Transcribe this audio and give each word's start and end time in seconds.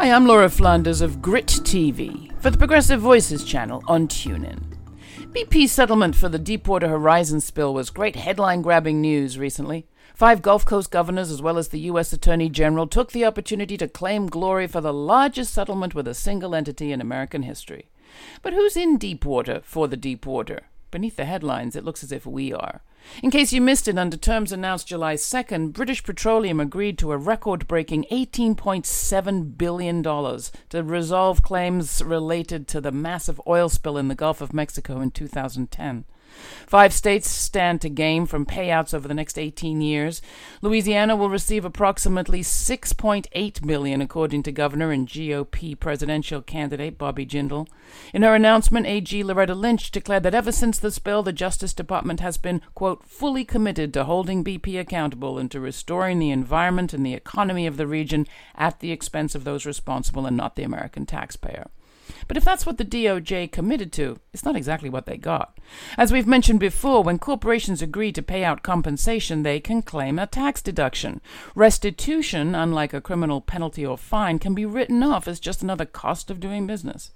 Hi, 0.00 0.12
I'm 0.12 0.26
Laura 0.26 0.48
Flanders 0.48 1.00
of 1.00 1.20
Grit 1.20 1.48
TV 1.48 2.30
for 2.40 2.50
the 2.50 2.56
Progressive 2.56 3.00
Voices 3.00 3.42
channel 3.42 3.82
on 3.88 4.06
TuneIn. 4.06 4.62
BP's 5.32 5.72
settlement 5.72 6.14
for 6.14 6.28
the 6.28 6.38
Deepwater 6.38 6.86
Horizon 6.86 7.40
spill 7.40 7.74
was 7.74 7.90
great 7.90 8.14
headline 8.14 8.62
grabbing 8.62 9.00
news 9.00 9.40
recently. 9.40 9.88
Five 10.14 10.40
Gulf 10.40 10.64
Coast 10.64 10.92
governors, 10.92 11.32
as 11.32 11.42
well 11.42 11.58
as 11.58 11.68
the 11.68 11.80
U.S. 11.80 12.12
Attorney 12.12 12.48
General, 12.48 12.86
took 12.86 13.10
the 13.10 13.24
opportunity 13.24 13.76
to 13.76 13.88
claim 13.88 14.28
glory 14.28 14.68
for 14.68 14.80
the 14.80 14.94
largest 14.94 15.52
settlement 15.52 15.96
with 15.96 16.06
a 16.06 16.14
single 16.14 16.54
entity 16.54 16.92
in 16.92 17.00
American 17.00 17.42
history. 17.42 17.90
But 18.40 18.52
who's 18.52 18.76
in 18.76 18.98
Deepwater 18.98 19.62
for 19.64 19.88
the 19.88 19.96
Deepwater? 19.96 20.68
Beneath 20.90 21.16
the 21.16 21.26
headlines, 21.26 21.76
it 21.76 21.84
looks 21.84 22.02
as 22.02 22.12
if 22.12 22.24
we 22.24 22.52
are. 22.52 22.82
In 23.22 23.30
case 23.30 23.52
you 23.52 23.60
missed 23.60 23.88
it, 23.88 23.98
under 23.98 24.16
terms 24.16 24.52
announced 24.52 24.88
July 24.88 25.14
2nd, 25.14 25.72
British 25.72 26.02
Petroleum 26.02 26.60
agreed 26.60 26.98
to 26.98 27.12
a 27.12 27.16
record 27.16 27.68
breaking 27.68 28.06
$18.7 28.10 29.58
billion 29.58 30.02
to 30.02 30.82
resolve 30.82 31.42
claims 31.42 32.02
related 32.02 32.66
to 32.68 32.80
the 32.80 32.92
massive 32.92 33.40
oil 33.46 33.68
spill 33.68 33.98
in 33.98 34.08
the 34.08 34.14
Gulf 34.14 34.40
of 34.40 34.54
Mexico 34.54 35.00
in 35.00 35.10
2010. 35.10 36.04
Five 36.66 36.92
states 36.92 37.30
stand 37.30 37.80
to 37.80 37.88
gain 37.88 38.26
from 38.26 38.44
payouts 38.44 38.92
over 38.92 39.08
the 39.08 39.14
next 39.14 39.38
18 39.38 39.80
years. 39.80 40.20
Louisiana 40.60 41.16
will 41.16 41.30
receive 41.30 41.64
approximately 41.64 42.42
6.8 42.42 43.66
billion 43.66 44.02
according 44.02 44.42
to 44.42 44.52
Governor 44.52 44.90
and 44.90 45.08
GOP 45.08 45.78
presidential 45.78 46.42
candidate 46.42 46.98
Bobby 46.98 47.24
Jindal. 47.24 47.68
In 48.12 48.22
her 48.22 48.34
announcement, 48.34 48.86
AG 48.86 49.22
Loretta 49.24 49.54
Lynch 49.54 49.90
declared 49.90 50.24
that 50.24 50.34
ever 50.34 50.52
since 50.52 50.78
the 50.78 50.90
spill, 50.90 51.22
the 51.22 51.32
Justice 51.32 51.72
Department 51.72 52.20
has 52.20 52.36
been, 52.36 52.60
quote, 52.74 53.02
fully 53.04 53.44
committed 53.46 53.94
to 53.94 54.04
holding 54.04 54.44
BP 54.44 54.78
accountable 54.78 55.38
and 55.38 55.50
to 55.50 55.60
restoring 55.60 56.18
the 56.18 56.30
environment 56.30 56.92
and 56.92 57.04
the 57.04 57.14
economy 57.14 57.66
of 57.66 57.78
the 57.78 57.86
region 57.86 58.26
at 58.54 58.80
the 58.80 58.92
expense 58.92 59.34
of 59.34 59.44
those 59.44 59.64
responsible 59.64 60.26
and 60.26 60.36
not 60.36 60.54
the 60.54 60.64
American 60.64 61.06
taxpayer. 61.06 61.68
But 62.28 62.36
if 62.36 62.44
that's 62.44 62.66
what 62.66 62.76
the 62.76 62.84
DOJ 62.84 63.50
committed 63.50 63.90
to, 63.94 64.20
it's 64.34 64.44
not 64.44 64.54
exactly 64.54 64.90
what 64.90 65.06
they 65.06 65.16
got. 65.16 65.58
As 65.96 66.12
we've 66.12 66.26
mentioned 66.26 66.60
before, 66.60 67.02
when 67.02 67.18
corporations 67.18 67.80
agree 67.80 68.12
to 68.12 68.22
pay 68.22 68.44
out 68.44 68.62
compensation, 68.62 69.42
they 69.42 69.60
can 69.60 69.80
claim 69.82 70.18
a 70.18 70.26
tax 70.26 70.60
deduction. 70.60 71.22
Restitution, 71.54 72.54
unlike 72.54 72.92
a 72.92 73.00
criminal 73.00 73.40
penalty 73.40 73.84
or 73.84 73.96
fine, 73.96 74.38
can 74.38 74.54
be 74.54 74.66
written 74.66 75.02
off 75.02 75.26
as 75.26 75.40
just 75.40 75.62
another 75.62 75.86
cost 75.86 76.30
of 76.30 76.38
doing 76.38 76.66
business. 76.66 77.10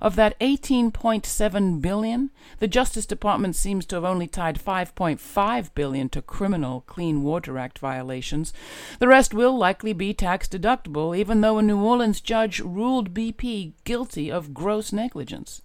Of 0.00 0.16
that 0.16 0.38
18.7 0.40 1.80
billion, 1.80 2.30
the 2.58 2.68
Justice 2.68 3.06
Department 3.06 3.54
seems 3.54 3.86
to 3.86 3.96
have 3.96 4.04
only 4.04 4.26
tied 4.26 4.58
5.5 4.58 5.74
billion 5.74 6.08
to 6.10 6.22
criminal 6.22 6.82
Clean 6.86 7.22
Water 7.22 7.58
Act 7.58 7.78
violations. 7.78 8.52
The 8.98 9.08
rest 9.08 9.34
will 9.34 9.56
likely 9.56 9.92
be 9.92 10.14
tax 10.14 10.48
deductible, 10.48 11.16
even 11.16 11.40
though 11.40 11.58
a 11.58 11.62
New 11.62 11.80
Orleans 11.80 12.20
judge 12.20 12.60
ruled 12.60 13.14
BP 13.14 13.74
guilty 13.84 14.30
of 14.30 14.54
gross 14.58 14.92
negligence. 14.92 15.62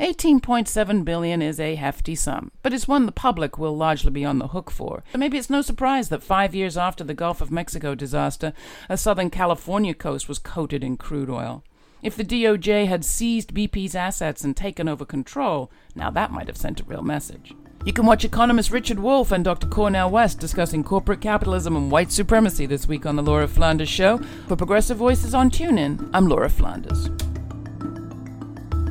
18.7 0.00 1.04
billion 1.04 1.42
is 1.42 1.58
a 1.58 1.74
hefty 1.74 2.14
sum, 2.14 2.52
but 2.62 2.72
it's 2.72 2.86
one 2.86 3.04
the 3.04 3.12
public 3.12 3.58
will 3.58 3.76
largely 3.76 4.12
be 4.12 4.24
on 4.24 4.38
the 4.38 4.48
hook 4.48 4.70
for. 4.70 5.02
So 5.12 5.18
maybe 5.18 5.38
it's 5.38 5.50
no 5.50 5.60
surprise 5.60 6.08
that 6.08 6.22
5 6.22 6.54
years 6.54 6.78
after 6.78 7.02
the 7.02 7.14
Gulf 7.14 7.40
of 7.40 7.50
Mexico 7.50 7.96
disaster, 7.96 8.52
a 8.88 8.96
southern 8.96 9.28
California 9.28 9.94
coast 9.94 10.28
was 10.28 10.38
coated 10.38 10.84
in 10.84 10.96
crude 10.96 11.28
oil. 11.28 11.64
If 12.00 12.14
the 12.14 12.24
DOJ 12.24 12.86
had 12.86 13.04
seized 13.04 13.52
BP's 13.52 13.96
assets 13.96 14.44
and 14.44 14.56
taken 14.56 14.88
over 14.88 15.04
control, 15.04 15.68
now 15.96 16.10
that 16.10 16.30
might 16.30 16.46
have 16.46 16.56
sent 16.56 16.80
a 16.80 16.84
real 16.84 17.02
message. 17.02 17.52
You 17.84 17.92
can 17.92 18.06
watch 18.06 18.24
economist 18.24 18.70
Richard 18.70 19.00
Wolff 19.00 19.32
and 19.32 19.44
Dr. 19.44 19.66
Cornel 19.66 20.10
West 20.10 20.38
discussing 20.38 20.84
corporate 20.84 21.20
capitalism 21.20 21.74
and 21.74 21.90
white 21.90 22.12
supremacy 22.12 22.66
this 22.66 22.86
week 22.86 23.04
on 23.04 23.16
The 23.16 23.22
Laura 23.22 23.48
Flanders 23.48 23.88
Show. 23.88 24.18
For 24.46 24.54
Progressive 24.54 24.96
Voices 24.96 25.34
on 25.34 25.50
TuneIn, 25.50 26.08
I'm 26.14 26.28
Laura 26.28 26.50
Flanders. 26.50 27.08